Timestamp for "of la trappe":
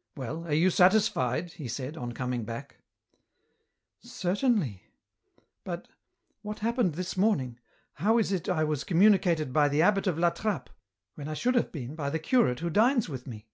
10.08-10.70